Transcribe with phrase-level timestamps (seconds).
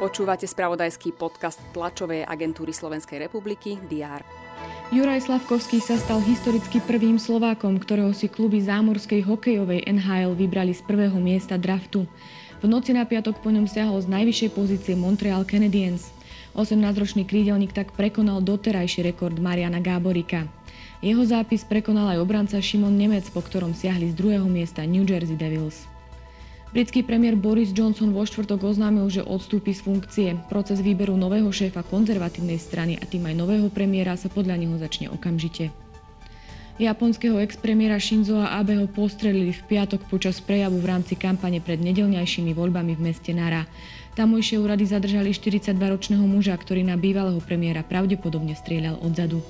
[0.00, 4.24] Počúvate spravodajský podcast tlačovej agentúry Slovenskej republiky DR.
[4.88, 10.80] Juraj Slavkovský sa stal historicky prvým Slovákom, ktorého si kluby zámorskej hokejovej NHL vybrali z
[10.88, 12.08] prvého miesta draftu.
[12.58, 16.08] V noci na piatok po ňom siahol z najvyššej pozície Montreal Canadiens.
[16.56, 20.48] 18-ročný krídelník tak prekonal doterajší rekord Mariana Gáborika.
[21.04, 25.36] Jeho zápis prekonal aj obranca Šimon Nemec, po ktorom siahli z druhého miesta New Jersey
[25.36, 25.89] Devils.
[26.70, 30.28] Britský premiér Boris Johnson vo štvrtok oznámil, že odstúpi z funkcie.
[30.46, 35.10] Proces výberu nového šéfa konzervatívnej strany a tým aj nového premiéra sa podľa neho začne
[35.10, 35.74] okamžite.
[36.78, 42.94] Japonského ex-premiéra Shinzo Abeho postrelili v piatok počas prejavu v rámci kampane pred nedelňajšími voľbami
[42.94, 43.66] v meste Nara.
[44.14, 49.42] Tamojšie úrady zadržali 42-ročného muža, ktorý na bývalého premiéra pravdepodobne strieľal odzadu.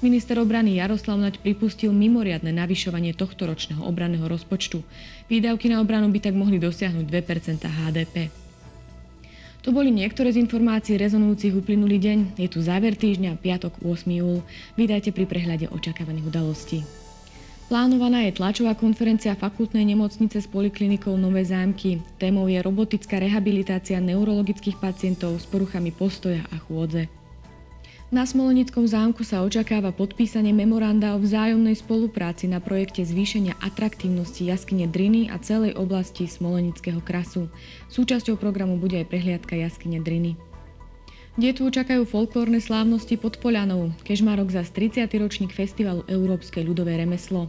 [0.00, 4.80] Minister obrany Jaroslav Naď pripustil mimoriadne navyšovanie tohto ročného obranného rozpočtu.
[5.28, 8.32] Výdavky na obranu by tak mohli dosiahnuť 2% HDP.
[9.60, 12.18] To boli niektoré z informácií rezonujúcich uplynulý deň.
[12.40, 14.08] Je tu záver týždňa, piatok 8.
[14.08, 14.40] júl.
[14.80, 16.80] Vydajte pri prehľade očakávaných udalostí.
[17.68, 22.00] Plánovaná je tlačová konferencia fakultnej nemocnice s poliklinikou Nové zámky.
[22.16, 27.19] Témou je robotická rehabilitácia neurologických pacientov s poruchami postoja a chôdze.
[28.10, 34.90] Na Smolenickom zámku sa očakáva podpísanie memoranda o vzájomnej spolupráci na projekte zvýšenia atraktívnosti jaskyne
[34.90, 37.46] Driny a celej oblasti Smolenického krasu.
[37.86, 40.34] Súčasťou programu bude aj prehliadka jaskyne Driny.
[41.38, 45.06] Dietu čakajú folklórne slávnosti pod Polianou, Kežmarok za 30.
[45.06, 47.46] ročník festivalu Európske ľudové remeslo.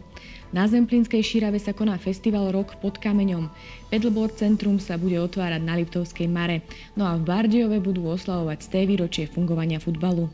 [0.54, 3.50] Na Zemplínskej šírave sa koná festival Rok pod kameňom.
[3.90, 6.62] Pedalboard Centrum sa bude otvárať na Liptovskej Mare,
[6.94, 10.30] no a v Bardiove budú oslavovať z té výročie fungovania futbalu.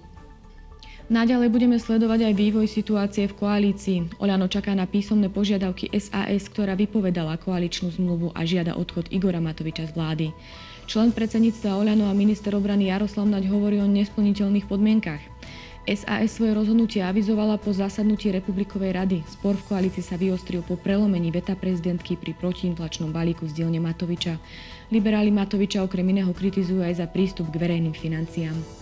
[1.09, 4.21] Naďalej budeme sledovať aj vývoj situácie v koalícii.
[4.21, 9.89] Oľano čaká na písomné požiadavky SAS, ktorá vypovedala koaličnú zmluvu a žiada odchod Igora Matoviča
[9.89, 10.27] z vlády.
[10.85, 15.25] Člen predsedníctva Oľano a minister obrany Jaroslav Naď hovorí o nesplniteľných podmienkach.
[15.89, 19.25] SAS svoje rozhodnutie avizovala po zasadnutí Republikovej rady.
[19.33, 24.37] Spor v koalícii sa vyostril po prelomení veta prezidentky pri protiinflačnom balíku z dielne Matoviča.
[24.93, 28.78] Liberáli Matoviča okrem iného kritizujú aj za prístup k verejným financiám.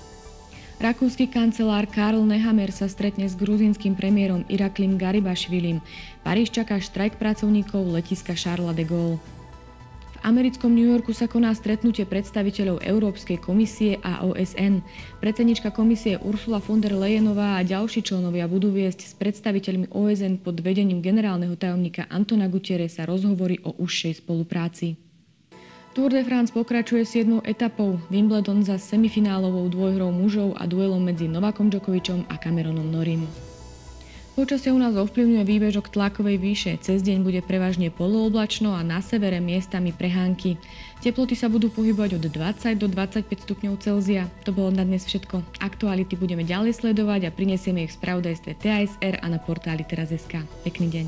[0.77, 5.81] Rakúsky kancelár Karl Nehammer sa stretne s gruzínskym premiérom Iraklim Garibašvilim.
[6.21, 9.17] Paríž čaká štrajk pracovníkov letiska Charles de Gaulle.
[9.17, 14.85] V americkom New Yorku sa koná stretnutie predstaviteľov Európskej komisie a OSN.
[15.25, 20.61] Predsednička komisie Ursula von der Leyenová a ďalší členovia budú viesť s predstaviteľmi OSN pod
[20.61, 25.06] vedením generálneho tajomníka Antona Gutierresa rozhovory o užšej spolupráci.
[25.97, 27.41] Tour de France pokračuje 7.
[27.41, 27.97] etapou.
[28.13, 33.25] Wimbledon za semifinálovou dvojhrou mužov a duelom medzi Novakom Djokovičom a Cameronom Norim.
[34.37, 36.77] Počasie u nás ovplyvňuje výbežok tlakovej výše.
[36.85, 40.61] Cez deň bude prevažne polooblačno a na severe miestami prehánky.
[41.01, 44.29] Teploty sa budú pohybovať od 20 do 25 stupňov Celzia.
[44.45, 45.65] To bolo na dnes všetko.
[45.65, 50.45] Aktuality budeme ďalej sledovať a prinesieme ich v spravodajstve TASR a na portáli teraz.sk.
[50.61, 51.07] Pekný deň.